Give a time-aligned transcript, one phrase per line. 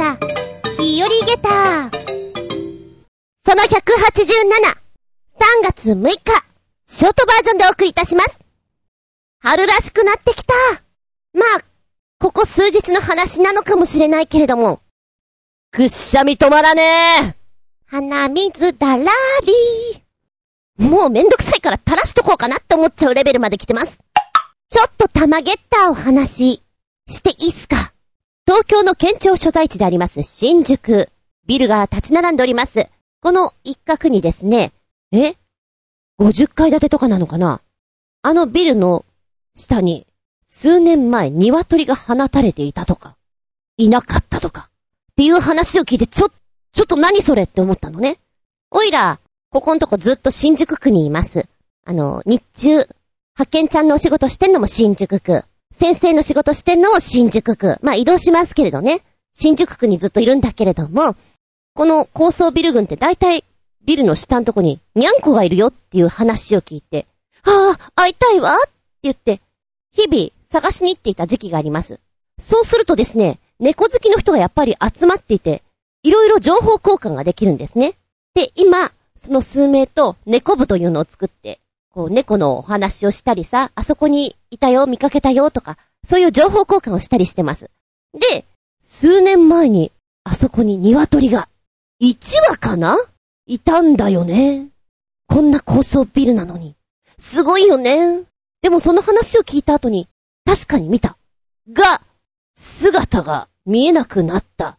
[0.00, 0.16] した。
[0.82, 2.00] 日和ゲター。
[3.44, 3.68] その187、
[5.36, 6.18] 3月6日、
[6.86, 8.40] ショートバージョンでお送りいたします。
[9.40, 10.54] 春らしくなってきた。
[11.34, 11.64] まあ、
[12.18, 14.80] ここ数日の話なのかもしれないけれども、
[15.70, 17.36] くっしゃみ止まらね
[17.86, 19.04] 鼻水だら
[20.78, 24.00] りもうめんどくさいから垂らしとこうかなって思っちゃうレベルまで来てます。
[24.70, 26.62] ちょっと玉ゲッターお話、
[27.06, 27.92] していいっすか？
[28.50, 31.08] 東京の県庁所在地であります新宿。
[31.46, 32.88] ビルが立ち並んでおります。
[33.22, 34.72] この一角にですね、
[35.12, 35.36] え
[36.18, 37.60] ?50 階建てとかなのかな？
[38.22, 39.04] あのビルの
[39.54, 40.04] 下に、
[40.44, 43.14] 数年前鶏が放たれていたとか、
[43.76, 44.68] いなかったとか、
[45.12, 46.28] っていう話を聞いてちょ、
[46.72, 48.16] ちょっと何それって思ったのね。
[48.72, 51.46] おいら、ここんとこずっと新宿区にいます。
[51.86, 52.88] あの、日中、派
[53.48, 55.44] 遣ちゃんのお仕事してんのも新宿区。
[55.80, 57.78] 先生の仕事してんのも新宿区。
[57.80, 59.00] まあ移動しますけれどね。
[59.32, 61.16] 新宿区にずっといるんだけれども、
[61.74, 63.44] この高層ビル群って大体
[63.86, 67.06] ビルの下のとこににゃんこがいるよっていう話を聞いて、
[67.44, 68.68] ああ、会いたいわって
[69.04, 69.40] 言って、
[69.92, 71.98] 日々探しに行っていた時期があります。
[72.38, 75.62] そうするとですね、猫好きの人がやっぱり集まっていて、
[76.02, 77.94] いろいろ情報交換ができるんですね。
[78.34, 81.60] で、今、その数名と猫部というのを作って、
[81.92, 87.70] こう猫のお話をしたりさ、あそこにいたよ、見かけたよとか、そういう情報交換をしたりしてます。
[88.14, 88.44] で、
[88.80, 89.92] 数年前に、
[90.24, 91.48] あそこに鶏が、
[92.00, 92.16] 1
[92.48, 92.96] 羽かな？
[93.46, 94.68] いたんだよね。
[95.26, 96.76] こんな高層ビルなのに。
[97.18, 98.22] すごいよね。
[98.62, 100.08] でもその話を聞いた後に、
[100.44, 101.16] 確かに見た。
[101.72, 102.00] が、
[102.54, 104.68] 姿が見えなくなった。
[104.68, 104.76] っ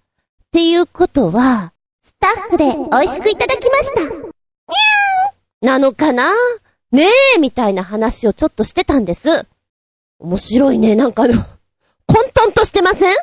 [0.51, 4.01] ていうことは、スタッフで美味しくいただきました。
[4.01, 6.31] にゃーなのかな？
[6.91, 9.45] ねえみたいな話をちょっとしてたんです。
[10.19, 10.95] 面白いね。
[10.95, 11.33] なんかあの、
[12.05, 13.15] 混沌としてません？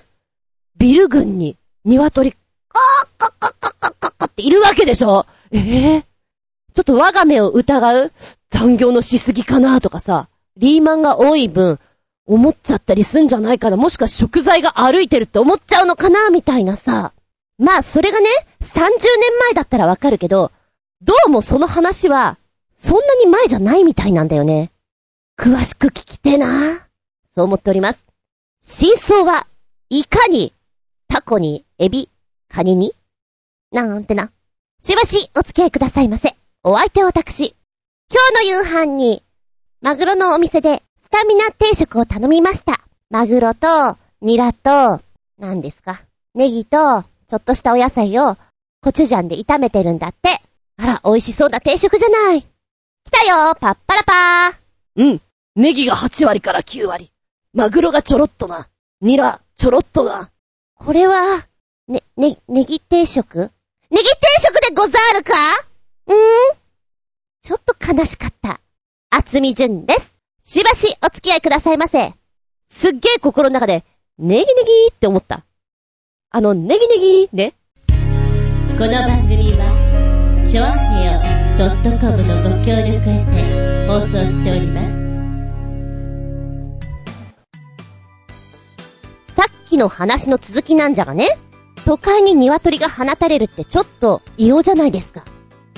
[0.79, 5.59] ビル群に、鶏、カーカッカカカカカっているわけでしょえ
[5.97, 6.05] え
[6.75, 8.13] ちょっと我が目を疑う
[8.51, 11.79] 残業のしすぎかなとかさ、リーマンが多い分、
[12.27, 17.13] 思っちゃったりすんじゃないかなもしくは食材が歩いてるって思っちゃうのかなみたいなさ。
[17.59, 18.29] まあ、それがね、
[18.61, 20.53] 30年前だったらわかるけど、
[21.03, 22.39] どうもその話は、
[22.79, 24.71] そんなに前じゃないみたいなんだよね。
[25.37, 26.89] 詳しく聞きてえな。
[27.35, 28.07] そう思っております。
[28.61, 29.47] 真相は、
[29.91, 30.53] いかに、
[31.09, 32.09] タコに、エビ、
[32.49, 32.95] カニに、
[33.73, 34.31] なんてな。
[34.81, 36.37] しばしお付き合いくださいませ。
[36.63, 37.57] お相手は私。
[38.11, 39.25] 今日の夕飯に、
[39.81, 42.81] マグロのお店で、スタミナ定食を頼みました。
[43.11, 45.01] マグロと、ニラと、
[45.37, 46.01] 何ですか。
[46.35, 48.37] ネギと、ちょっとしたお野菜を、
[48.83, 50.41] コチュジャンで炒めてるんだって。
[50.77, 52.47] あら、美味しそうな定食じゃない。
[53.09, 55.21] 来たよパッパラパーうん。
[55.57, 57.11] ネギが8割から9割。
[57.55, 58.69] マグロがちょろっとな。
[59.01, 60.31] ニラ、ちょろっとな。
[60.75, 61.39] これは、
[61.89, 63.51] ね、ね、ネギ定食？
[63.91, 64.11] ネギ定
[64.43, 65.33] 食でござるか？
[66.09, 66.19] うーん
[67.41, 68.61] ちょっと悲しかった。
[69.09, 70.15] 厚み純です。
[70.43, 72.13] しばしお付き合いくださいませ。
[72.67, 73.85] すっげえ心の中で、
[74.19, 74.47] ネギネギ
[74.91, 75.45] って思った。
[76.29, 77.55] あの、ネギネギね。
[78.77, 84.93] この番組は、ちょあへよ .com のご協力へて放送しております。
[89.35, 91.27] さっきの話の続きなんじゃがね、
[91.85, 95.25] 都会に鶏が放たれるってちょっと異様じゃないですか。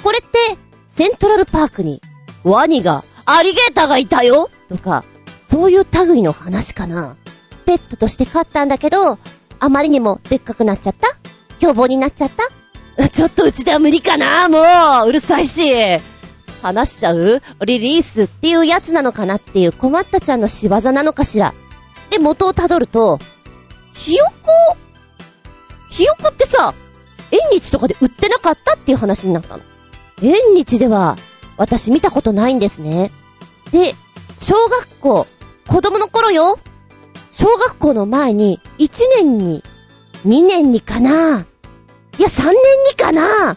[0.03, 2.03] これって、セントラルパークに、
[2.45, 4.51] ワニが、アリゲーターがいたよ？
[4.69, 5.03] とか、
[5.39, 7.17] そういう類の話かな。
[7.65, 9.19] ペットとして飼ったんだけど、
[9.59, 11.09] あまりにもでっかくなっちゃった？
[11.59, 12.60] 凶暴になっちゃった？
[13.09, 14.59] ちょっとうちでは無理かなも
[15.05, 15.73] ううるさいし
[16.63, 17.41] 話しちゃう？
[17.65, 21.55] リリースっていうやつなのかなっていう困ったちゃんの仕業なのかしら。
[22.11, 23.19] で、元をたどると、
[23.95, 24.77] ひよこ？
[25.89, 26.75] ひよこってさ、
[27.31, 29.63] 縁日とかで売ってなかったっていう話になったの。
[30.23, 31.17] 縁日では、
[31.57, 33.11] 私見たことないんですね。
[33.73, 33.95] で、
[34.37, 35.27] 小学校、
[35.67, 36.59] 子供の頃よ。
[37.31, 39.63] 小学校の前に、1年に、
[40.27, 41.47] 2年にかな
[42.21, 42.55] いや、3年
[42.87, 43.57] にかな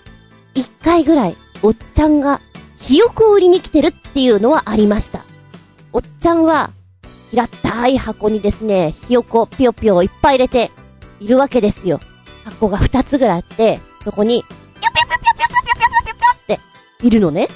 [0.55, 2.39] ?1 回ぐらい、おっちゃんが、
[2.79, 5.25] ひよこを売りに来てるっていうのはありました。
[5.91, 6.71] おっちゃんは、
[7.31, 10.71] 平たい箱にですね、ひよこぴよぴよをいっぱい入れて、
[11.19, 11.99] いるわけですよ。
[12.45, 14.47] 箱が2つぐらいあって、そこに、ぴよ
[14.79, 17.49] ぴよぴよぴよぴよぴよぴよぴよって、いるのね。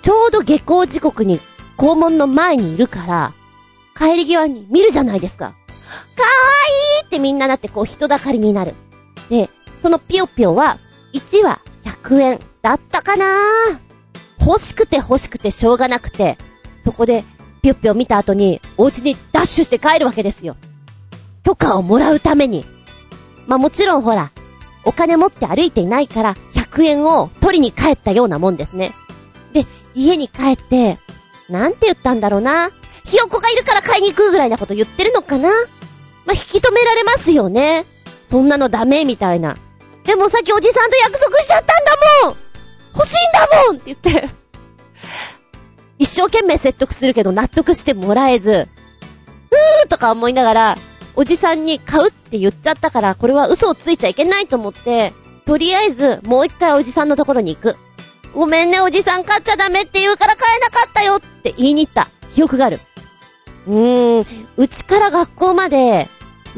[0.00, 1.40] ちょうど下校時刻に
[1.76, 3.34] 校門の前にいるから、
[3.94, 5.44] 帰り際に見るじゃないですか。
[5.44, 5.56] かわ
[7.02, 8.74] いいってみんななってこう人だかりになる。
[9.28, 9.50] で、
[9.80, 10.78] そのぴよぴよは、
[11.12, 13.26] 1話100円だったかな
[14.40, 16.38] 欲しくて欲しくてしょうがなくて、
[16.82, 17.24] そこで
[17.62, 20.56] ぴよぴよ見た後にお家にダッシュして帰るわけですよ。
[21.44, 22.66] 許可をもらうために。
[23.46, 24.32] まあもちろんほら、
[24.84, 28.92] お金持って歩いていないから、100円を取りに帰ったようなもんですね。
[29.52, 30.98] で、家に帰って、
[31.48, 32.70] なんて言ったんだろうな。
[33.04, 35.48] ひよこがいるから買いに行くぐらいなこと言ってるのかな
[36.26, 37.86] まあ、引き止められますよね。
[38.26, 39.56] そんなのダメみたいな。
[40.08, 42.36] でもさっきおじさんと約束しちゃったんだもん
[42.94, 44.34] 欲しいんだもんって言って。
[45.98, 48.68] 一生懸命説得するけど納得してもらえず、
[49.82, 50.78] うーとか思いながら、
[51.14, 55.12] おじさんに買うって言っちゃったから、これは嘘をついちゃいけないと思って、
[55.44, 57.76] とりあえずもう一回おじさんのところに行く。
[58.32, 62.80] ごめんね、おじさん買っちゃダメって言うから買えなかったよって言いに行った記憶がある。
[63.66, 66.08] うーん、うちから学校まで、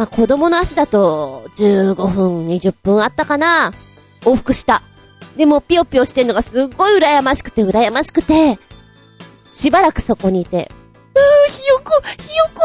[0.01, 3.71] まあ、子供の足だと、15分、20分あったかな
[4.23, 4.83] 往復した。
[5.37, 8.59] でも、ぴよぴよしてんのがすっごい羨ましくて、羨ましくて、
[9.53, 10.73] しばらくそこにいて、
[11.15, 12.63] うー、ひよこ、ひよこ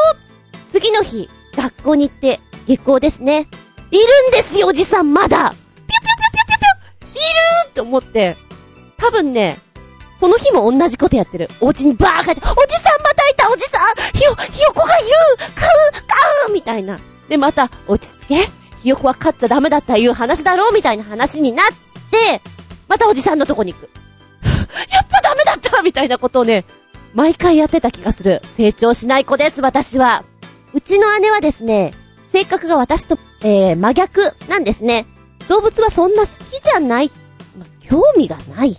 [0.69, 3.49] 次の日、学校に行って、下校ですね。
[3.91, 6.57] いるんですよ、おじさん、まだぴよぴよぴよぴよぴよ
[7.11, 8.37] ぴよいるって思って、
[8.95, 9.57] 多分ね、
[10.21, 11.49] その日も同じことやってる。
[11.59, 15.09] お家にバー帰って、おじさんまたいたおじさんひよ、ひよこがいる
[15.53, 16.01] 買う買
[16.49, 16.97] うみたいな。
[17.29, 18.35] で、また、落ち着け
[18.81, 21.65] ひよこは飼っちゃダメだったいう話だろうみたいな話になっ
[22.11, 22.41] て、
[22.87, 23.89] またおじさんのとこに行く。
[24.91, 26.65] やっぱダメだったみたいなことをね、
[27.13, 28.41] 毎回やってた気がする。
[28.57, 30.23] 成長しない子です、私は。
[30.73, 31.93] うちの姉はですね、
[32.31, 35.07] 性格が私と、えー、真逆なんですね。
[35.47, 37.11] 動物はそんな好きじゃない、
[37.57, 38.75] ま興味がない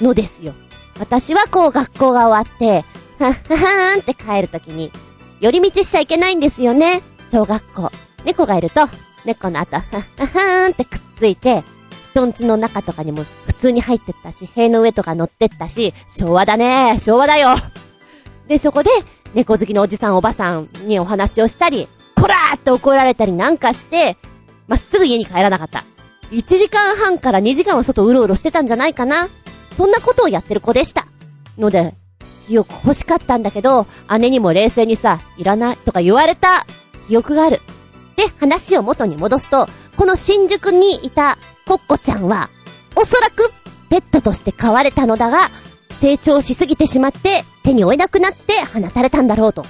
[0.00, 0.54] のですよ。
[1.00, 2.84] 私はこう学校が終わって、
[3.18, 4.92] はっははーんって帰るときに、
[5.40, 7.02] 寄り道しちゃいけないんですよね。
[7.32, 7.90] 小学校。
[8.26, 8.82] 猫がいると、
[9.24, 11.64] 猫の後、はっははーんってくっついて、
[12.10, 17.56] 人ん家の中とかにも普通に入ってったし、塀の上とか乗ってったし、昭和だね昭和だよ
[18.48, 18.90] で、そこで、
[19.32, 24.18] 猫好きのおじさんおばさんにお話をしたり、こらーって怒られたりなんかして、
[24.68, 25.84] まっすぐ家に帰らなかった。
[26.32, 29.30] 1時間半から2時間は外うろうろしてたんじゃないかな。
[29.70, 31.06] そんなことをやってる子でした。
[31.56, 31.94] ので、
[32.50, 33.86] よこ欲しかったんだけど、
[34.18, 36.66] 姉にも冷静にさ、いらないとか言われた
[37.08, 37.60] 記憶がある。
[38.16, 39.66] で、話を元に戻すと、
[39.96, 42.50] この新宿にいたコッコちゃんは、
[42.96, 43.50] おそらく
[43.88, 45.50] ペットとして飼われたのだが、
[46.00, 49.64] 成長しすぎてしまって手に負えなくなって放たれたんだろうと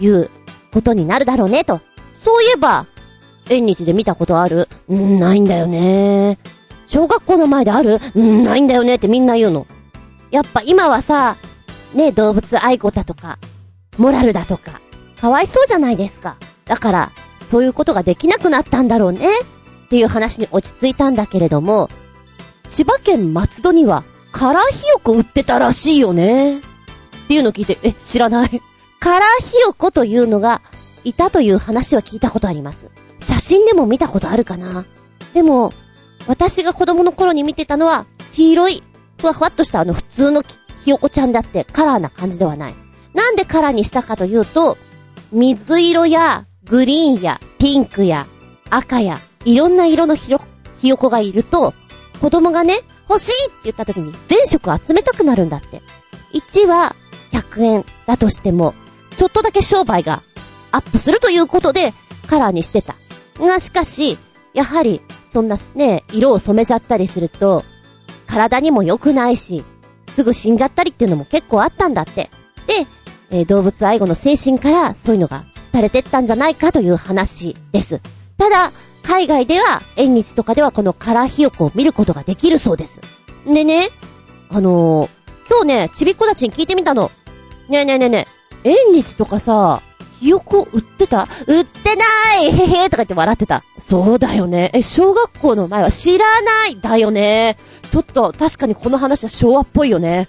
[0.00, 0.30] いう
[0.72, 1.80] ことになるだろうねと。
[2.14, 2.86] そういえば、
[3.48, 4.68] 縁日で見たことある？
[4.88, 6.38] うん、ないんだよね。
[6.86, 8.00] 小学校の前である？
[8.14, 9.66] うん、ないんだよねってみんな言うの。
[10.30, 11.36] やっぱ今はさ、
[11.94, 13.38] ね、動物愛護だとか、
[13.96, 14.80] モラルだとか、
[15.20, 16.36] かわいそうじゃないですか。
[16.66, 17.12] だから、
[17.48, 19.28] そういうことができなくなったんだろうね。
[19.86, 21.88] っていう話に落ち着いたんだけれども、
[22.68, 26.58] 千葉県松戸には、カラーひよこ売ってたらしいよね。
[26.58, 26.62] っ
[27.28, 28.62] ていうのを聞いて、え、知らない。
[28.98, 30.60] カラーひよこというのが、
[31.04, 32.90] いたという話は聞いたことあります。
[33.20, 34.84] 写真でも見たことあるかな。
[35.32, 35.72] でも、
[36.26, 38.82] 私が子供の頃に見てたのは、黄色い、
[39.20, 40.42] ふわふわっとしたあの普通の
[40.84, 42.74] ひよこちゃんだってカラーな感じではない。
[43.14, 44.76] なんでカラーにしたかというと、
[45.32, 48.26] 水色やグリーンやピンクや
[48.70, 50.40] 赤やいろんな色のひろ
[50.80, 51.74] ひよこがいると、
[52.20, 55.80] 子供がね、欲しいって言った時に全色集めたくなるんだって。
[56.34, 56.96] 1は
[57.32, 58.74] 100円だとしても、
[59.16, 60.22] ちょっとだけ商売が
[60.72, 61.94] アップするということで
[62.26, 62.94] カラーにしてた。
[63.38, 64.18] がしかし、
[64.52, 67.64] やはり、そんなね、色を染めちゃったりすると、
[68.26, 69.64] 体にも良くないし、
[70.14, 72.30] すぐ死んじゃったりっていうのも結構あったんだって。
[72.66, 72.86] で、
[73.30, 75.44] えー動物愛護の精神からそういうのが
[75.76, 78.00] 伝れてったんじゃないかという話です。
[78.38, 83.00] ただ、海外では、縁日とかではこのカラーひよこを見ることができるそうです。
[83.46, 83.88] でね、
[84.48, 85.10] あのー
[85.48, 87.12] 今日ね、ちびっこたちに聞いてみたの。
[87.68, 88.26] ねえねえねえね
[88.64, 89.80] え、縁日とかさ、
[90.18, 91.28] ひよこ売ってた？
[91.46, 92.04] 売ってな
[92.40, 93.62] い へへとか言って笑ってた。
[93.78, 94.70] そうだよね。
[94.72, 97.58] え、小学校の前は知らないだよね。
[97.92, 100.28] ちょっと確かにこの話は昭和っぽいよね。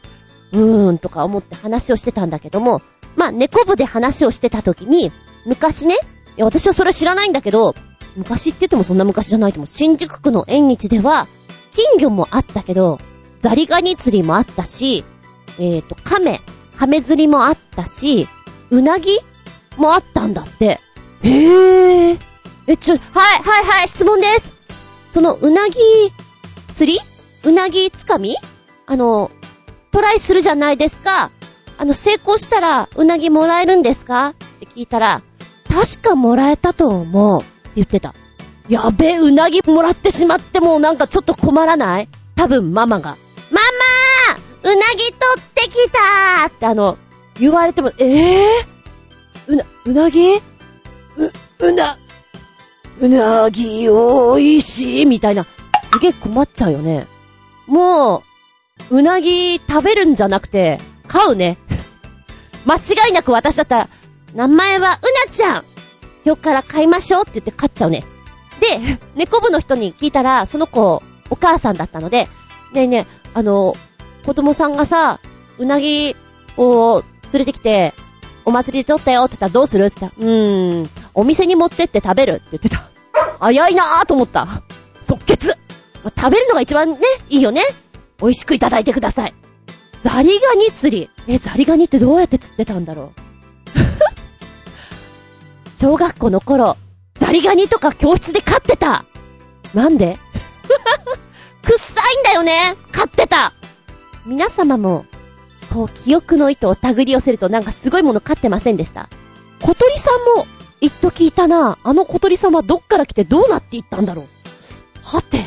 [0.51, 2.81] うーんとか思って話をしてたんだけども、
[3.15, 5.11] まあ、猫部で話をしてた時に、
[5.47, 5.95] 昔ね、
[6.35, 7.73] いや私はそれ知らないんだけど、
[8.17, 9.67] 昔って言ってもそんな昔じゃないと思う。
[9.67, 11.27] 新宿区の縁日では、
[11.73, 12.99] 金魚もあったけど、
[13.39, 15.05] ザリガニ釣りもあったし、
[15.57, 16.41] えっ、と、亀、
[16.77, 18.27] 亀釣りもあったし、
[18.71, 19.17] うなぎ
[19.77, 20.81] もあったんだって。
[21.21, 22.19] へえ。
[22.67, 23.01] え、ちょ、はい、
[23.43, 24.53] はい、はい、質問です。
[25.11, 25.75] その、うなぎ、
[26.75, 26.99] 釣り？
[27.43, 28.35] うなぎつかみ？
[28.85, 29.31] あの、
[29.91, 31.31] トライするじゃないですか。
[31.77, 34.29] あの、成功したら、うなぎもらえるんですか？
[34.29, 35.21] って聞いたら、
[35.77, 37.43] 確かもらえたと思う。
[37.75, 38.15] 言ってた。
[38.67, 42.09] やべえ、うなぎもらってしまってもなんかちょっと困らない？
[42.35, 43.11] 多分ママが。
[43.51, 46.97] ママうなぎ取ってきたってあの、
[47.39, 50.37] 言われても、ええー、うな、うなぎ？
[50.37, 50.41] う、
[51.59, 51.97] うな、
[52.99, 55.45] うなぎおいしいみたいな。
[55.83, 57.05] すげえ困っちゃうよね。
[57.67, 58.23] も
[58.89, 61.59] う、うなぎ食べるんじゃなくて、飼うね。
[62.65, 63.89] 間違いなく私だったら、
[64.33, 65.63] 名前はうなちゃん
[66.25, 68.03] 今日から飼いましょうって言って飼っちゃうね。
[68.59, 72.27] で、猫部の人に聞いたら、その子、お母さんだったので、
[72.73, 73.75] ねえねえ、あの、
[74.25, 75.21] 子供さんがさ、
[75.57, 76.15] うなぎ
[76.57, 77.93] を連れてきて、
[78.43, 82.89] お祭りで取ったよって言ったらどうするって言ったら、うーん、お店に持ってって食べるって言ってた。
[83.39, 84.63] 早いなーと思った。
[85.01, 85.55] 即決
[86.03, 87.61] まあ食べるのが一番ね、いいよね。
[88.19, 89.33] 美味しくいただいてください。
[90.01, 91.09] ザリガニ釣り。
[91.27, 93.21] え、ザリガニってどうやって釣ってたんだろう。
[95.79, 96.75] 小学校の頃、
[97.19, 99.05] ザリガニとか教室で飼ってた。
[99.75, 100.17] なんで？
[101.63, 103.53] くっさいんだよね飼ってた
[104.25, 105.05] 皆様も、
[105.71, 109.07] こう、記憶の糸を手繰り寄せるとなんかすごいもの飼ってませんでした？
[109.61, 110.47] 小鳥さんも、
[110.81, 111.77] 一時いたな。
[111.83, 114.25] あの小鳥さんはどっから来てどうなっていったんだろう。
[115.03, 115.45] はて。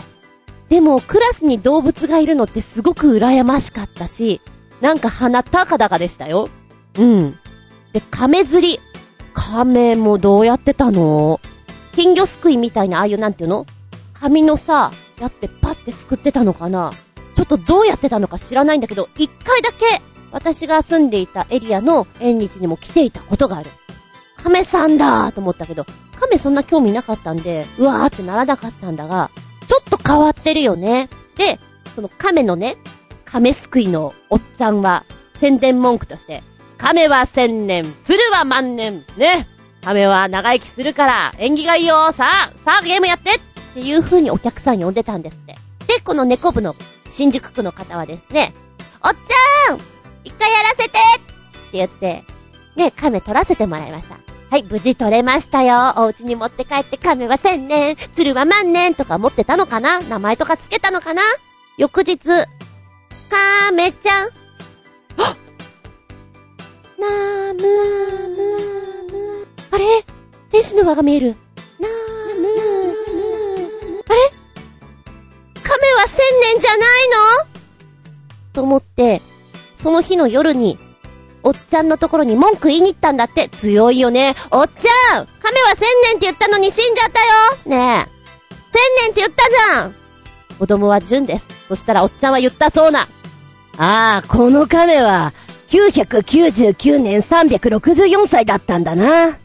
[0.68, 4.40] でも、クラスに動物がいるのってすごく羨ましかったし、
[4.80, 6.48] なんか鼻高々でしたよ。
[6.98, 7.38] うん。
[7.92, 8.80] で、亀釣り。
[9.40, 11.40] 亀もどうやってたの？
[11.92, 13.66] 金魚すくいみたいな、ああいうなんていうの？
[14.12, 16.92] 紙のさ、やつでパッてすくってたのかな？
[17.34, 23.70] ちょっとどうやってたのか知らないんだけど、一回だけ、私が住んでいたエリアの縁日にも来ていたことがある。
[24.36, 25.86] 亀さんだと思ったけど、
[26.18, 29.30] 亀そんな興味なかったんで、うわーってならなかったんだが、
[29.68, 31.08] ちょっと変わってるよね。
[31.36, 31.58] で、
[31.94, 32.76] その亀のね、
[33.24, 36.42] 亀すくいのおっちゃんは、宣伝文句として、
[36.80, 39.46] 亀は千年、鶴は万年、ね。
[39.82, 43.40] 亀は長生きするから、縁起がいいよ、さあ、さあゲームやってっ
[43.74, 45.58] ていう風にお客さん呼んでたんですって。
[45.86, 46.74] で、この猫部の
[47.06, 48.54] 新宿区の方はですね、
[49.04, 49.78] おっちゃん
[50.24, 50.98] 一回やらせてって
[51.72, 52.24] 言って、
[52.76, 54.16] ね、亀取らせてもらいました。
[54.50, 55.94] はい、無事取れましたよ。
[55.98, 60.00] お家に持って帰って亀は千年、鶴は万年とか持ってたのかな？
[60.00, 61.22] 名前とかつけたのかな？
[61.76, 62.18] 翌日、
[63.68, 64.39] 亀ちゃん。
[67.00, 67.64] なーむー
[68.28, 68.36] む
[69.12, 70.04] むあれ？
[70.50, 71.28] 天使の輪が見える。
[71.78, 74.18] なーむむあれ？
[75.62, 76.88] 亀は千年じゃない
[77.44, 77.50] の？
[78.52, 79.22] と思って、
[79.74, 80.78] その日の夜に、
[81.42, 83.48] おっちゃんのところに文句言いに行ったんだって。
[83.48, 84.34] 強いよね。
[84.50, 87.10] おっちゃん亀は千年って言ったのに死んじゃっ
[87.64, 88.20] たよねえ。
[88.72, 89.94] 千年って言ったじゃん
[90.58, 91.48] 子供は純です。
[91.68, 93.08] そしたらおっちゃんは言ったそうな。
[93.78, 95.32] ああ、この亀は、
[95.70, 99.30] 999年364歳だったんだな。
[99.30, 99.38] って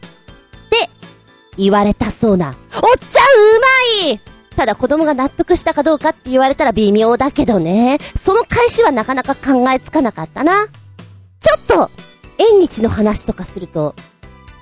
[1.56, 2.48] 言われたそうな。
[2.48, 3.24] おっちゃん
[4.08, 4.20] うまい
[4.56, 7.98] ただ子供が納得したかどうかって言われたら微妙だけどね。
[8.16, 10.66] その返しはなかなか考えつかなかったな。
[10.66, 11.90] ちょっと、
[12.38, 13.94] 縁日の話とかすると、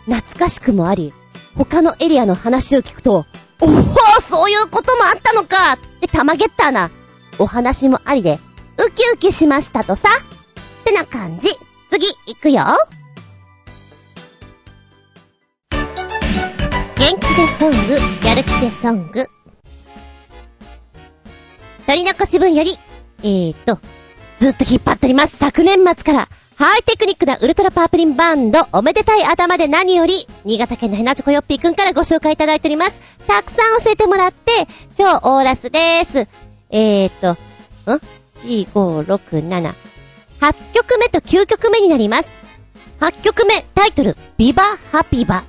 [0.05, 1.15] 懐かしくもあり、
[1.57, 3.25] 他のエリアの話を聞くと、
[3.61, 6.91] おおそういうこともあったのかってたまげったな。
[7.39, 8.39] お話もありで、
[8.77, 10.09] ウキウキしましたとさ。
[10.85, 11.49] ってな感じ。
[11.91, 12.63] 次、行くよ。
[16.97, 19.25] 元気でソング、やる気でソング。
[21.87, 22.79] 鳥残し分より、
[23.23, 23.79] えーと、
[24.39, 25.39] ずっと引っ張っております。
[25.39, 32.99] 昨年末から、ハイテクニックなウルトラパープリンバンド、おめでたい頭で何より、新潟県のヘナチョコヨッピーくんからご紹介いただいております。
[33.27, 34.67] たくさん教えてもらって、
[34.99, 36.29] 今日オーラスです。
[36.71, 38.01] えーと、ん
[38.47, 39.94] ?4、5、6、7。
[40.45, 42.29] 8曲目と9曲目になります。
[43.01, 45.43] 8曲目、タイトル、ビバハピバ。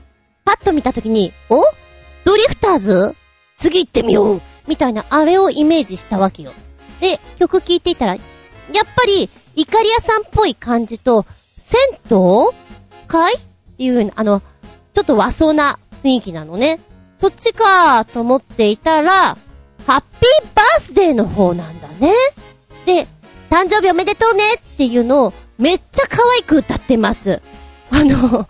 [0.46, 1.62] パッと見たときに、お？
[2.24, 3.14] ドリフターズ？
[3.58, 6.54] 次行ってみようみたいな、あれをイメージしたわけよ。
[7.02, 8.24] で、曲聴いていたら、やっ
[8.96, 11.25] ぱり、イカリアさんっぽい感じと、
[11.58, 13.08] 銭湯？
[13.10, 13.40] かいっ
[13.78, 14.42] ていう、あの、
[14.94, 16.80] ちょっと和装な雰囲気なのね。
[17.18, 19.36] そっちかと思っていたら、ハ
[19.88, 22.14] ッピーバースデーの方なんだね。
[22.86, 23.08] で、
[23.50, 27.42] 誕生日おめでとうねっていうのを、めっちゃ可愛く歌ってます。
[27.92, 28.48] あの、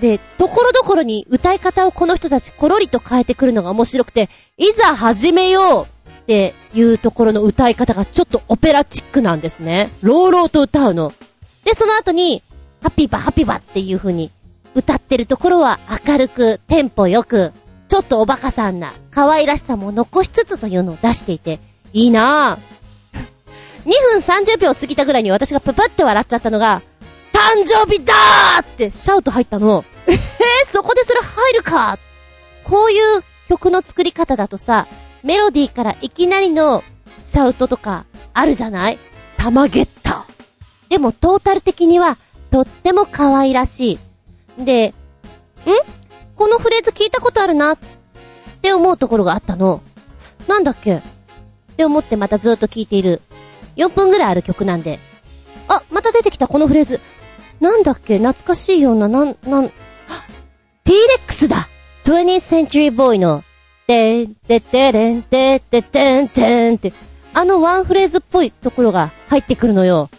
[0.00, 9.90] で、ところどころに歌い方をこの人たちコロリと変えてくるのが面白くて、いざ始めようっていうところの歌い方がちょっとオペラチックなんですね。
[10.02, 11.12] ローローと歌うの。
[11.64, 12.42] で、その後に、
[12.80, 14.30] ハッピーバハッピーバっていう風に
[14.74, 17.52] 歌ってるところは明るく、テンポよく、
[17.88, 21.58] ちょっとおバカさんな可愛らしさも残しつつというのを出していて、
[21.92, 22.77] いいなぁ。
[23.88, 26.82] 2分30秒過ぎたぐらいに私がププって笑っちゃったのが、
[27.32, 29.82] 誕生日だーってシャウト入ったの。
[30.06, 30.16] えー、
[30.70, 31.98] そこでそれ入るか
[32.64, 34.86] こういう曲の作り方だとさ、
[35.22, 36.84] メロディーからいきなりの
[37.22, 38.04] シャウトとか
[38.34, 38.98] あるじゃない？
[39.38, 40.26] たまげった。
[40.90, 42.18] でもトータル的には
[42.50, 43.98] とっても可愛らし
[44.58, 44.64] い。
[44.64, 44.92] で、ん？
[46.36, 47.72] このフレーズ聞いたことあるな？
[47.72, 47.78] っ
[48.60, 49.80] て思うところがあったの。
[50.46, 50.96] なんだっけ？
[50.96, 51.02] っ
[51.78, 53.22] て思ってまたずっと聴いている。
[53.78, 54.98] 4分ぐらいある曲なんで。
[55.68, 57.00] あ、また出てきたこのフレーズ。
[57.60, 58.18] なんだっけ？
[58.18, 59.72] 懐かしいような、なん、なん、
[60.84, 61.68] T-Rex だ
[62.04, 63.42] !20th Century Boy の、
[63.86, 66.92] てんててれんてててんてんって、
[67.32, 70.10] あのワンフレーズっぽいところが入ってくるのよ。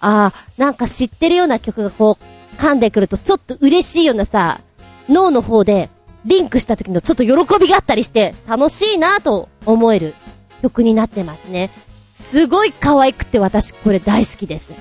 [0.00, 4.60] ああ、なんか知ってるような曲がこう、噛んでくるとちょっと嬉しいようなさ、
[5.08, 5.90] 脳の方で
[6.24, 10.14] リンクした時のちょっと喜びがあったりして、楽しいなと思える
[10.62, 11.70] 曲になってますね。
[12.16, 14.72] すごい可愛くて私これ大好きです。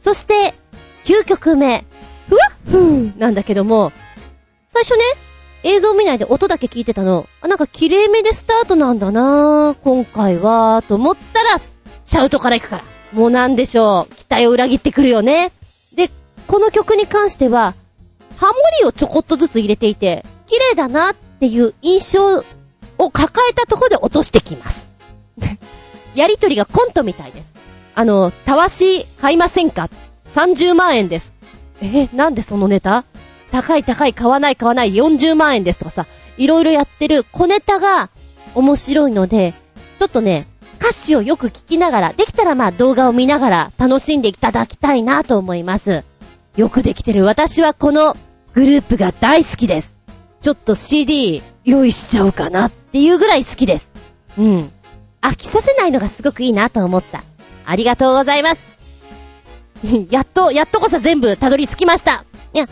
[0.00, 0.52] そして、
[1.04, 1.84] 9曲目、
[2.28, 3.92] ふわっふーなんだけども、
[4.66, 5.04] 最初ね、
[5.62, 7.28] 映像見ないで音だけ聞いてたの。
[7.40, 11.60] あ、なんか綺麗めでスタートなんだな今回は、と思ったら、
[12.02, 12.84] シャウトから行くから。
[13.12, 14.14] もうなんでしょう。
[14.16, 15.52] 期待を裏切ってくるよね。
[15.94, 16.10] で、
[16.48, 17.74] この曲に関しては、
[18.38, 22.44] ハモリをちょこっとずつ入れていて、綺麗だなっていう印象
[22.98, 24.90] を抱えたところで落としてきます。
[26.14, 27.52] やりとりがコントみたいです。
[27.94, 29.88] あの、たわし買いませんか
[30.30, 31.32] ?30 万円です。
[31.80, 33.04] えなんでそのネタ？
[33.50, 36.06] 高い高い買わない買わない40万円ですとかさ、
[36.38, 38.08] いろいろやってる小ネタが
[38.54, 39.54] 面白いので、
[39.98, 40.46] ちょっとね、
[40.80, 46.04] 歌詞をよく聞きながら、できたらまあ動画を見ながら楽しんでいただきたいなと思います。
[46.56, 48.16] よくできてる私はこの
[48.52, 49.98] グループが大好きです。
[50.40, 53.92] ちょっと CD 用意しちゃおうかなっていうぐらい好きです。
[54.38, 54.72] うん。
[55.22, 57.22] 飽きさせないのがすごくいいなと思った。
[57.64, 58.62] ありがとうございます。
[60.10, 62.24] やっと、やっとこそ全部たどり着きました。
[62.52, 62.68] いや、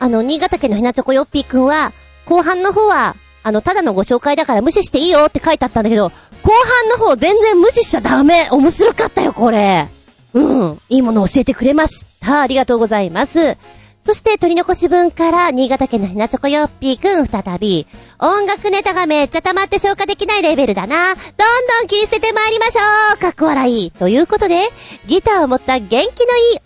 [0.00, 1.92] あの、新潟県のひなちょこよっぴーくんは、
[2.26, 6.10] 後半の方は、あの、ただのご紹介だから無視していいよって書いてあったんだけど、
[6.42, 9.88] 後半の方全然無視しちゃダメ面白かったよ、これ
[10.32, 10.80] うん。
[10.88, 12.40] いいもの教えてくれました。
[12.40, 13.56] ありがとうございます。
[14.04, 17.86] そして、取り残し分から、新潟県のひなちょこよっぴーくん再び、
[18.18, 21.14] 音楽ネタがめっちゃ溜まって消化できないレベルだな。
[21.14, 22.80] どんどん切り捨てて参りましょ
[23.16, 23.90] うかっこ笑い。
[23.92, 24.68] ということで、
[25.06, 26.14] ギターを持った元気のいい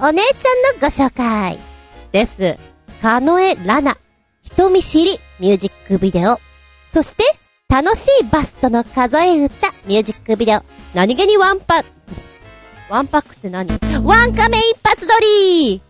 [0.01, 1.61] お姉ちゃんのご紹介。
[2.11, 2.59] です。
[3.01, 3.99] かのえらな、
[4.43, 6.41] 人見知りミュージックビデオ。
[6.93, 7.23] そして、
[7.69, 10.63] 楽しいバストの数え歌ミュージックビデオ。
[10.95, 11.85] 何気にワンパ、
[12.89, 13.69] ワンパックって何？
[14.03, 15.83] ワンカメ一発撮り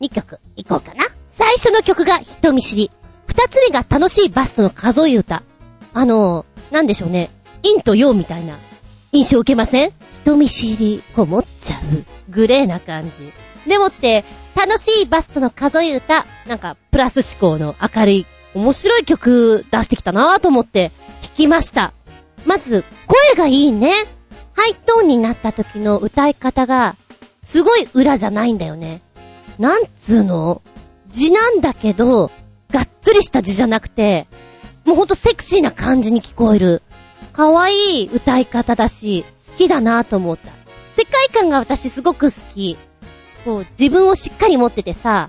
[0.00, 1.04] !2 曲、いこうかな。
[1.26, 2.90] 最初の曲が人見知り。
[3.26, 5.42] 二つ目が楽しいバストの数え歌。
[5.92, 7.30] あのなんでしょうね。
[7.62, 8.58] 陰と陽みたいな
[9.12, 9.92] 印象受けません？
[10.22, 12.04] 人見知り、こもっちゃう。
[12.30, 13.32] グレーな感じ。
[13.68, 14.24] でもって、
[14.56, 20.90] 楽しいバストの数え歌、なんか、プラス思考の明るい、面白い曲出してきたなぁと思って
[21.22, 21.92] 聞きました。
[22.44, 23.92] まず、声がいいね。
[24.54, 26.96] ハイトーンになった時の歌い方が、
[27.42, 29.02] すごい裏じゃないんだよね。
[29.58, 30.62] なんつうの？
[31.08, 32.30] 字なんだけど、
[32.70, 34.26] がっつりした字じゃなくて、
[34.84, 36.82] もうほんとセクシーな感じに聞こえる。
[37.32, 40.50] 可愛い歌い方だし、好きだなと思った。
[40.96, 42.76] 世界観が私すごく好き。
[43.44, 45.28] こう、自分をしっかり持っててさ、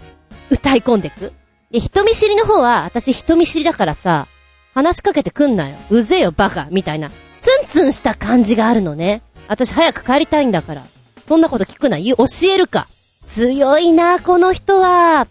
[0.50, 1.34] 歌い込んでく。
[1.72, 4.28] で、人見知りの方は、私人見知りだからさ、
[4.74, 5.76] 話しかけてくんなよ。
[5.90, 6.68] うぜえよ、バカ。
[6.72, 7.10] みたいな。
[7.42, 9.22] ツンツンした感じがあるのね。
[9.48, 10.84] 私早く帰りたいんだから。
[11.26, 11.98] そんなこと聞くな。
[12.00, 12.88] 教えるか。
[13.28, 15.28] 強いな、この人は。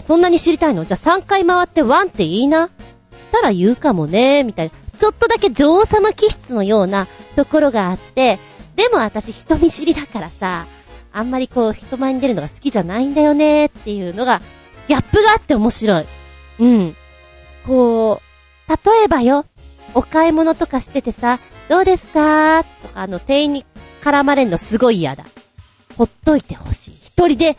[0.00, 0.84] そんなに知りたいの？
[0.84, 2.70] じゃあ3回回ってワンっていいな。
[3.18, 4.72] したら言うかもね、みたいな。
[4.98, 8.38] ちょっとだけ女王様気質のようなところがあって、
[8.74, 10.66] でも私人見知りだからさ、
[11.12, 14.40] あんまりこう人前に出るのが好きじゃないんだよねっていうのが、
[14.88, 16.06] ギャップがあって面白い。
[16.58, 16.96] うん。
[17.66, 18.20] こ
[18.68, 19.44] う、例えばよ、
[19.94, 22.64] お買い物とかしててさ、どうですか？
[22.82, 23.66] とか、あの、店員に
[24.00, 25.24] 絡まれるのすごい嫌だ。
[25.98, 27.05] ほっといてほしい。
[27.18, 27.56] 一人で、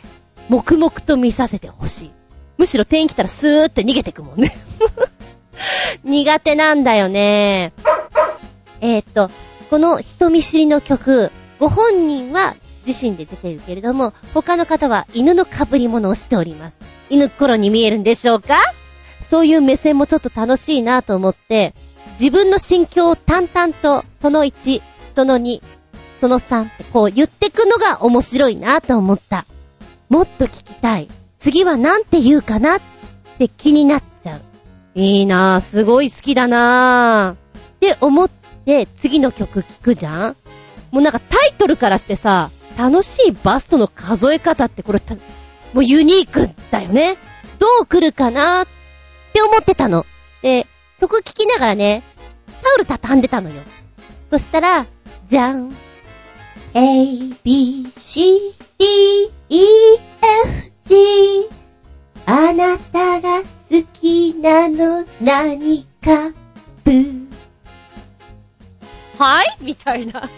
[0.50, 2.12] 黙々と見させてほしい。
[2.60, 4.56] むしろ店員来たらスーって逃げてくもんね
[6.04, 7.74] 苦手なんだよね。
[8.82, 9.32] えー、っと、
[9.72, 16.78] この人見知りの曲、ご本人は自身で出てるけれども、他の方は犬の被り物をしております。
[17.10, 18.60] 犬頃に見えるんでしょうか？
[19.28, 21.74] そういう目線もちょっと楽しいなと思って、
[22.20, 24.84] 自分の心境を淡々と、その1、
[25.16, 25.64] その2、
[26.20, 29.46] その3ってこう言ってくのが面白いなと思った。
[30.10, 31.08] もっと聞きたい。
[31.38, 32.82] 次は何て言うかなっ
[33.38, 34.42] て気になっちゃう。
[34.96, 37.70] いいなぁ、すごい好きだなぁ。
[37.70, 38.30] って思っ
[38.66, 40.36] て次の曲聞くじゃん
[40.92, 45.02] もうなんかタイトルからしてさ、楽しいバストの数え方ってこれ、
[45.74, 47.18] もうユニークだよね。
[47.60, 48.68] どう来るかなっ
[49.34, 50.06] て思ってたの。
[50.42, 50.68] で、
[51.00, 52.04] 曲聴きながらね、
[52.64, 53.62] タオル畳んでたのよ。
[54.30, 54.88] そしたら、
[55.26, 55.72] じゃん。
[56.74, 59.64] A, B, C, D, E,
[60.46, 61.50] F, G
[62.26, 63.46] あなたが好
[63.94, 66.32] きなの何か、
[66.84, 67.28] ブー
[69.18, 69.46] はい？
[69.62, 70.30] みたいな。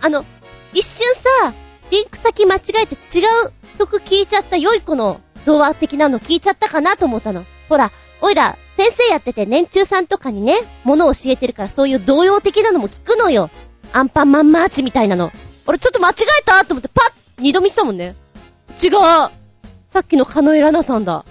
[0.00, 0.24] あの、
[0.72, 1.52] 一瞬さ、
[1.90, 7.44] リンク先間違えて違う曲聴いちゃった良い子の童話的なの聞いちゃったかなと思ったの。
[7.68, 13.50] ほら、おいら、先生やってて年中さんとかにね、ものを教えてるからそういう童謡的なのも聞くのよ。
[13.92, 15.30] アンパンマンマーチみたいなの。
[15.68, 18.16] 俺ちょっと間違えたと思ってパッ二度見したもんね。
[18.82, 18.90] 違う
[19.86, 21.26] さっきのカノエラナさんだ。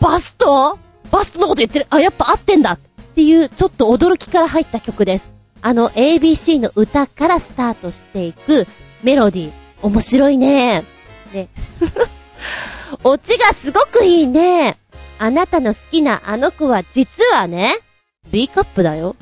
[0.00, 0.78] バスト？
[1.12, 1.86] バストのこと言ってる。
[1.88, 2.78] あ、やっぱ合ってんだっ
[3.14, 5.32] ていうちょっと驚きから入った曲です。
[5.62, 8.66] あの ABC の歌からスタートしていく
[9.04, 9.52] メロディー。
[9.82, 10.82] 面白いね。
[11.32, 11.48] ね。
[13.04, 14.78] オチがすごくいいね。
[15.20, 17.76] あなたの好きなあの子は実はね、
[18.32, 19.14] B カップだよ。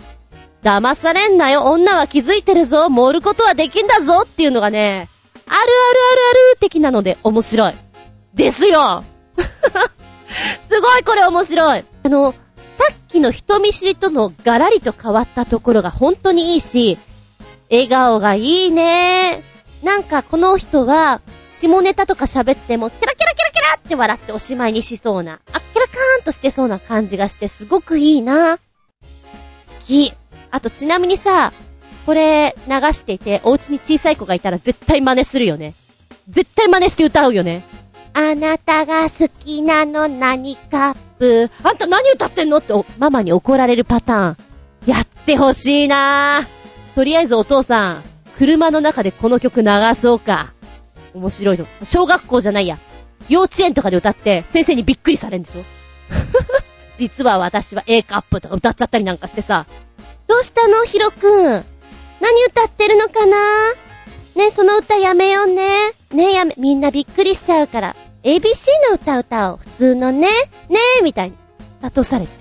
[0.64, 5.10] 騙されんなよ、女は気づいてるぞ、盛ることはできんだぞっていうのがね、
[5.46, 7.74] あるあるあるある的なので面白い。
[8.32, 9.04] ですよ
[10.68, 11.84] すごいこれ面白い。
[12.02, 12.38] あの、さ
[12.92, 16.98] っきの人見知りとのガラリと変わったところが本当にいいし、
[17.70, 19.42] 笑顔がいいね。
[19.82, 21.20] なんかこの人は、
[21.52, 28.56] 下ネタとか喋っても、キャラキャラキャラキャラって笑っておしまいにしそうな、あっキャラカーンとしてそうな感じがして、すごくいいな。
[28.56, 28.62] 好
[29.86, 30.14] き。
[30.54, 31.52] あとちなみにさ、
[32.06, 35.74] これ流していて、お家に小さい子がいたら絶対真似するよね。
[36.28, 37.64] 絶対真似して歌うよね。
[38.12, 41.50] あなたが好きなの何カップ。
[41.64, 42.58] あんた何歌ってんの？
[42.58, 44.36] ってママに怒られるパターン。
[44.86, 46.42] やってほしいな
[46.94, 48.04] とりあえずお父さん、
[48.38, 50.52] 車の中でこの曲流そうか。
[51.14, 51.66] 面白いの。
[51.82, 52.78] 小学校じゃないや。
[53.28, 55.64] 幼稚園とかで歌って先生にびっくりされんでしょ？
[56.96, 59.66] 実は私は A カップとか歌っちゃったりなんかしてさ。
[60.26, 61.64] どうしたのヒロくん。
[62.20, 63.72] 何歌ってるのかな？
[64.34, 65.68] ねその歌やめようね。
[66.12, 67.96] ねやめ、みんなびっくりしちゃうから。
[68.22, 69.58] ABC の歌歌おう。
[69.58, 70.28] 普通のね。
[70.68, 71.36] ねみたいに。
[71.82, 72.32] 諭されちゃ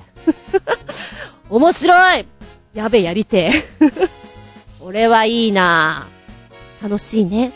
[1.50, 1.54] う。
[1.56, 2.26] 面白い
[2.74, 4.10] やべ、やりてえ。
[4.82, 6.08] 俺はいいな
[6.82, 7.52] 楽しいね。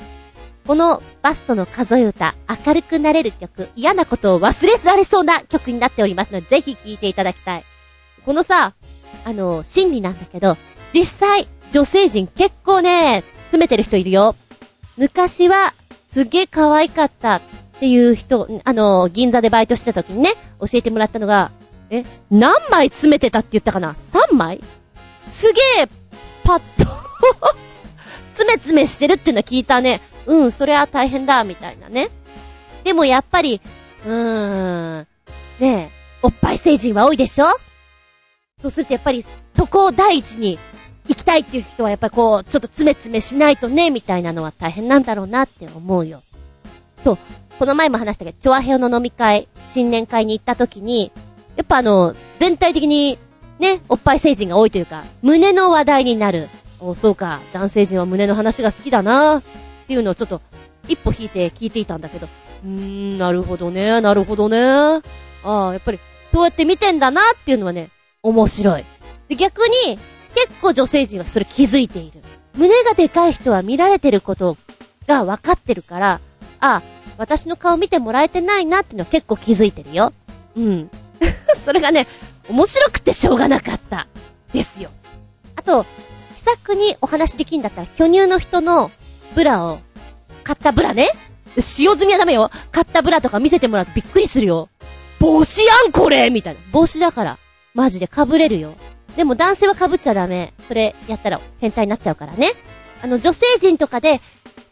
[0.65, 2.35] このバストの数え歌、
[2.65, 7.63] 明るくなれる曲、嫌なことを忘れられそうな曲になっておりますので、ぜひ聴いていただきたい。
[8.25, 8.73] このさ、
[9.27, 10.55] あの、心理なんだけど、
[10.93, 14.35] 実際、女性陣結構ね、詰めてる人いるよ。
[14.95, 15.73] 昔は、
[16.07, 17.41] すげえ可愛かったっ
[17.81, 21.51] ていう人、あの、銀座でバイトしてた時にね、教えてもらったのが、
[21.89, 24.61] え、何枚詰めてたって言ったかな ?3 枚？
[25.25, 25.87] すげえ、
[26.45, 26.85] パッと
[28.31, 29.99] 詰め詰めしてるっていうのは聞いたね。
[30.25, 32.07] うん、それは大変だ、みたいなね。
[32.85, 33.59] でもやっぱり、
[34.05, 35.07] うーん、
[35.59, 37.47] ねえ、おっぱい成人は多いでしょ？
[38.59, 39.23] そうするとやっぱり、
[39.55, 40.57] そこを第一に
[41.07, 46.23] 行きたいっていう人はやっぱりこう、ちょっと詰め詰めしないとね、みたいなのは大変なんだろうなって思うよ。
[47.01, 47.17] そう。
[47.59, 51.11] この前も話したけど、チョアヘオの飲み会、新年会に行った時に、
[51.55, 53.19] やっぱあの、全体的に、
[53.59, 56.49] ね、おっぱい成人が多いというか、胸の話題になる。
[56.79, 59.43] お、そうか、男性陣は胸の話が好きだなっ
[59.87, 60.41] ていうのをちょっと、
[60.87, 62.27] 一歩引いて聞いていたんだけど、
[62.63, 64.59] うーん、なるほどね、なるほどね。
[64.59, 65.01] あ
[65.43, 65.99] あ、やっぱり、
[66.31, 67.91] そうやって見てんだなっていうのはね、
[68.27, 68.85] 面白い。
[69.29, 69.97] で、逆に、
[70.35, 72.21] 結構女性陣はそれ気づいている。
[72.55, 74.57] 胸がでかい人は見られてること
[75.07, 76.19] が分かってるから、
[76.59, 76.81] あ、
[77.17, 80.13] 私の顔見てもらえてないなっていうのは結構気づいてるよ。
[80.55, 80.89] うん。
[81.65, 82.07] それがね、
[82.49, 84.07] 面白くてしょうがなかった。
[84.53, 84.89] ですよ。
[85.55, 85.85] あと、
[86.35, 88.91] 気さくにお話できんだったら、巨乳の人の
[89.35, 89.79] ブラを、
[90.43, 91.09] 買ったブラね
[91.59, 92.51] 使用済みはダメよ。
[92.71, 94.69] 買ったブラとか見せてもらうとびっくりするよ。
[95.19, 96.59] 帽子やんこれみたいな。
[96.71, 97.37] 帽子だから。
[97.77, 98.73] マジで被れるよ。
[99.15, 100.51] でも男性は被っちゃダメ。
[100.67, 102.53] それやったら変態になっちゃうからね。
[103.03, 104.19] あの、女性陣とかで、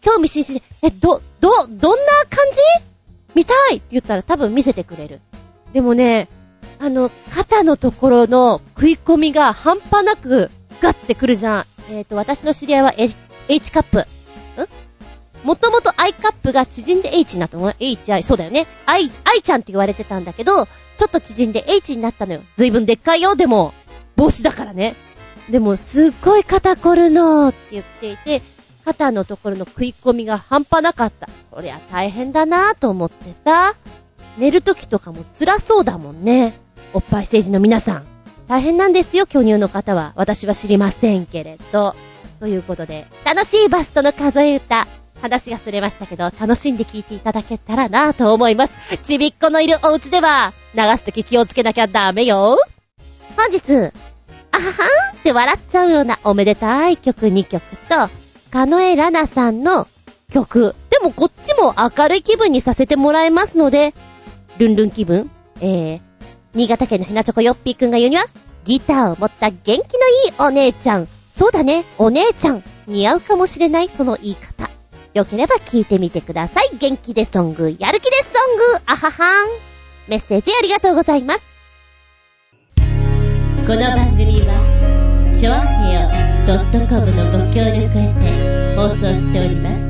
[0.01, 2.61] 興味津々で、え、ど、ど、どんな感じ？
[3.35, 5.21] 見たいって言ったら多分見せてくれる。
[5.71, 6.27] でもね、
[6.79, 10.49] あの、肩のところの食い込みが半端なく
[10.81, 11.65] ガッてくるじゃん。
[11.91, 13.15] えっ、ー、と、私の知り合いは H,
[13.47, 13.99] H カップ。
[13.99, 14.05] ん？
[15.47, 18.65] もともと I カップが縮んで H になったの ?HI、そうだよね。
[18.87, 22.41] I、I ちゃんって言われてたんだけど、ちょっと縮んで H になったのよ。
[22.55, 23.73] ずいぶんでっかいよ、でも、
[24.15, 24.95] 帽子だからね。
[25.49, 28.41] でも、すっごい肩凝るのって言っていて、
[28.85, 31.27] 肩のところの食い込みが半端なかった。
[31.51, 33.75] こりゃ大変だなと思ってさ。
[34.37, 36.53] 寝る時とかも辛そうだもんね。
[36.93, 38.05] おっぱい政治の皆さん。
[38.47, 40.13] 大変なんですよ、巨乳の方は。
[40.15, 41.95] 私は知りませんけれど。
[42.39, 44.87] ということで、楽しいバストの数え歌。
[45.25, 48.73] 話がすれましたけど、楽しんで聞いていただけたらなと思います。
[49.03, 52.57] ちびっこのいるお家では、流すとき気をつけなきゃダメよ。
[53.35, 53.91] 本日、
[54.51, 58.09] あははんって笑っちゃうようなおめでたい曲2曲と、
[58.51, 59.87] カノエラナさんの
[60.31, 60.75] 曲。
[60.89, 63.93] でもこっちも明るい気分にさせてもらえますので、
[64.57, 66.01] ルンルン気分えー、
[66.53, 68.25] 新潟県のひなチョコヨッピーくんが言うには、
[68.63, 69.85] ギターを持った元気のいい
[70.39, 74.74] お姉ちゃん、そうだね、お姉ちゃん、似合うかもしれない、その言い方。
[75.15, 76.75] よければ聞いてみてください。
[76.77, 79.47] 元気でソング、やる気でソング、あははん。
[80.09, 81.43] メッセージありがとうございます。
[83.65, 86.09] この番組はチョアヘオ
[86.87, 89.85] .com のご協力へて放送しております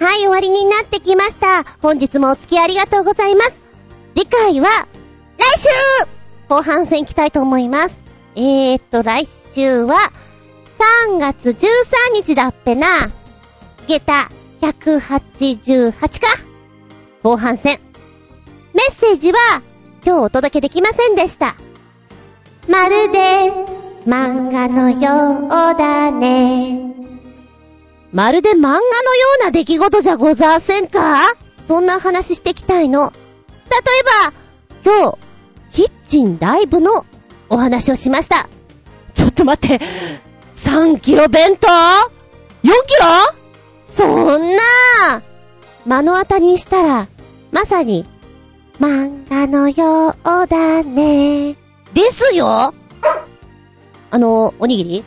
[0.00, 1.64] はい、終わりになってきました。
[1.82, 3.62] 本日もお付き合いありがとうございます。
[4.14, 4.68] 次回は、
[5.38, 5.68] 来週
[6.48, 8.03] 後半戦行きたいと思います。
[8.36, 9.96] えーっと、来週は、
[11.06, 11.56] 3月13
[12.14, 12.86] 日だっぺな。
[13.86, 14.28] 下駄
[14.60, 16.26] 188か？
[17.22, 17.78] 後半戦。
[18.72, 19.38] メッセージは、
[20.04, 21.54] 今日お届けできませんでした。
[22.68, 23.52] まるで、
[24.06, 26.92] 漫画のようだね。
[28.12, 28.82] まるで漫画のよ
[29.40, 31.16] うな出来事じゃございせんか？
[31.68, 33.12] そんな話してきたいの。
[33.70, 34.02] 例え
[34.84, 35.18] ば、今日、
[35.72, 37.06] キッチンライブの
[37.54, 38.48] お話をしました。
[39.14, 39.84] ちょっと待って、
[40.54, 41.70] 3キロ弁当 ?4
[42.62, 42.74] キロ？
[43.84, 45.22] そんな
[45.86, 47.08] 目の当たりにしたら、
[47.52, 48.06] まさに、
[48.80, 51.56] 漫画のようだね。
[51.92, 52.74] ですよ
[54.10, 55.04] あの、おにぎり？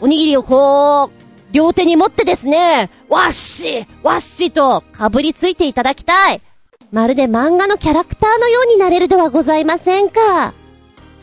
[0.00, 1.10] おにぎりをこう、
[1.52, 6.40] 両手に持ってですね、わっしわっしと被りついていただきたい。
[6.92, 10.54] まるで漫画のキャラクターのようになれるではございませんか。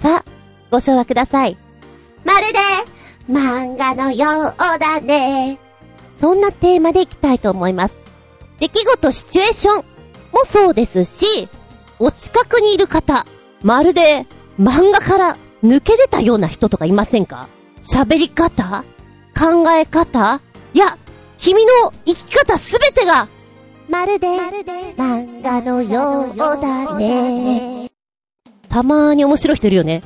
[0.01, 0.25] さあ、
[0.71, 1.57] ご唱和ください。
[2.23, 2.59] まるで、
[3.29, 5.59] 漫画のようだね。
[6.19, 7.97] そんなテーマでいきたいと思います。
[8.59, 9.85] 出来事、シチュエーション
[10.31, 11.47] もそうですし、
[11.99, 13.25] お近くにいる方、
[13.61, 14.25] まるで
[14.59, 17.47] 漫画から抜け出たような人とかいませんか？
[17.81, 18.83] 喋り方
[19.37, 20.41] 考え方
[20.73, 20.97] いや、
[21.37, 23.27] 君の生き方すべてが、
[23.89, 24.27] まるで、
[24.95, 27.89] 漫画のようだね。
[28.77, 30.03] たまーに面白い人いるよね。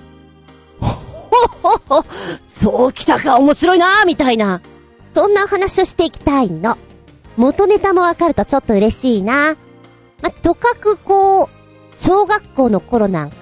[0.79, 2.05] ほほほ、
[2.45, 4.61] そうきたか面白いなーみたいな。
[5.13, 6.77] そんなお話をしていきたいの。
[7.35, 9.57] 元ネタもわかるとちょっと嬉しいな。
[10.21, 11.49] ま、とかくこう、
[11.97, 13.35] 小学校の頃なんか、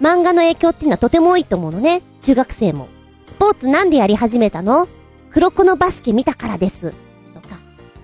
[0.00, 2.02] 漫画の影響っていうのはとても多いと思うのね。
[2.20, 2.86] 中学生も。
[3.26, 4.86] スポーツなんでやり始めたの？
[5.32, 6.94] 黒子のバスケ見たからです。
[7.34, 7.58] とか。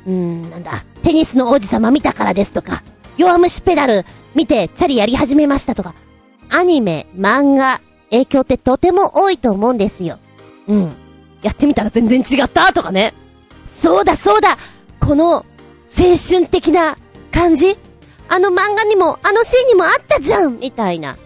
[0.05, 0.85] うーん、なんだ。
[1.05, 2.83] テニスの王子様見たからですとか。
[3.19, 5.95] 弱虫ペダル見てチャリやり始めましたとか。
[6.53, 10.19] アニメ、漫画、影響ってとても多いと思うんですよ。
[10.69, 10.93] うん。
[11.43, 13.15] やってみたら全然違ったとかね。
[13.67, 14.59] そうだそうだ
[15.01, 15.45] この、青
[16.17, 16.97] 春的な
[17.33, 17.77] 感じ？
[18.29, 21.17] あの漫画にも、あのシーンにもあったじゃんみたいな。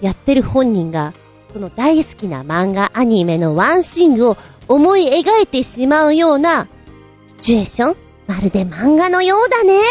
[0.00, 1.12] やってる本人が、
[1.52, 6.68] この大好きな漫画、アニメのワンシーンを思い描いてしまうような、
[7.26, 7.96] シチュエーション？
[8.26, 9.82] まるで漫画のようだねっ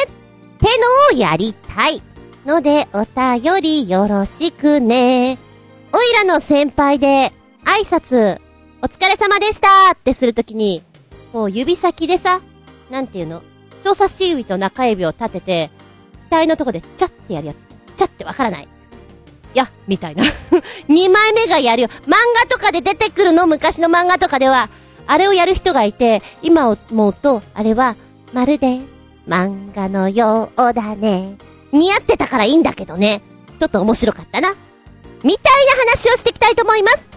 [0.60, 0.68] て
[1.12, 2.02] のをやりたい。
[2.50, 5.38] ので、お便りよろしくね。
[5.94, 7.32] おいらの先輩で、
[7.64, 8.42] 挨拶、
[8.82, 10.82] お疲れ様でしたってするときに、
[11.32, 12.42] こう指先でさ、
[12.90, 13.44] なんていうの？
[13.82, 15.72] 人差し指と中指を立てて、
[16.32, 17.68] 額のとこでチャッてやるやつ。
[17.96, 18.68] チャッてわからない。
[19.54, 20.24] や、みたいな。
[20.90, 21.88] 二枚目がやるよ。
[22.08, 24.70] 漫画とかで出てくるの昔の漫画とかでは、
[25.06, 27.96] あれをやる人がいて、今思うと、あれは、
[28.34, 28.80] まるで、
[29.28, 31.38] 漫画のようだね。
[31.72, 33.22] 似合ってたからいいんだけどね。
[33.60, 34.50] ちょっと面白かったな。
[35.24, 37.10] みたいな話をしていきたいと思います。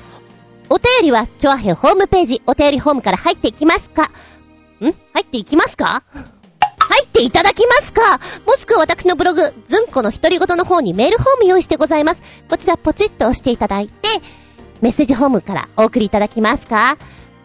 [0.69, 4.09] お便りは、チョアヘホームページ、お便りホームから入っていきますかん？
[4.85, 6.03] 入っていきますか？
[6.79, 8.21] 入っていただきますか？
[8.47, 12.23] もしくは私のブログ、ずんこの独り言の方にメールフォーム用意してございます。
[12.49, 14.09] こちらポチッと押していただいて、
[14.81, 16.97] メッセージホームからお送りいただきますか？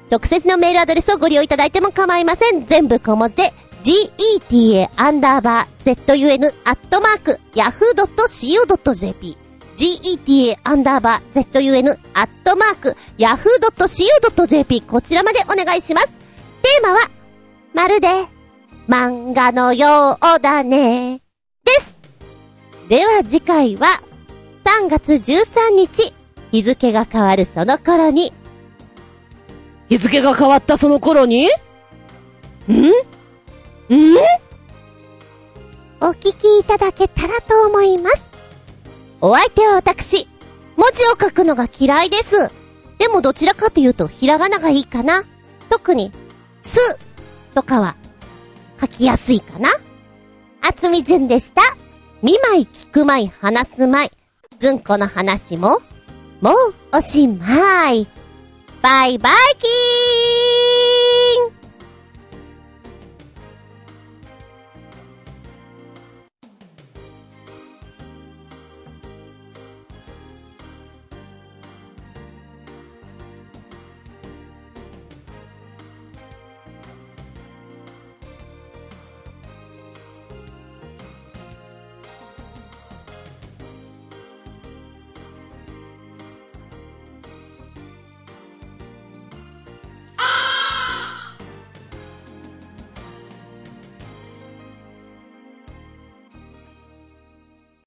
[0.10, 2.66] 直接のメールアドレスをご利用いただいても構いません。
[2.66, 9.38] 全部小文字で、geta アンダーバー zun アットマーク yahoo.co.jp
[9.78, 16.08] geta アンダーバー zun アットマーク yahoo.co.jp こちらまでお願いします。
[16.08, 17.00] テーマは、
[17.74, 18.08] まるで、
[18.88, 21.22] 漫画のようだね。
[21.64, 21.98] です。
[22.90, 23.88] では次回は、
[24.66, 26.14] 3月13日、
[26.52, 28.34] 日付が変わるその頃に、
[29.90, 31.48] 日付が変わったその頃に？
[31.48, 31.52] ん？
[33.96, 34.18] ん
[36.00, 38.22] お聞きいただけたらと思います。
[39.22, 40.28] お相手は私、
[40.76, 42.52] 文字を書くのが嫌いです。
[43.00, 45.24] でもどちらかというと、ひらがながいいかな。
[45.70, 46.12] 特に、
[46.62, 46.98] す、
[47.56, 47.96] とかは、
[48.80, 49.70] 書きやすいかな。
[50.62, 51.62] あつみじゅんでした。
[52.22, 54.10] 見舞い聞く舞い話す舞い。
[54.60, 55.80] ずんこの話も、
[56.42, 58.08] もうおしまい。
[58.82, 60.97] バイバイキー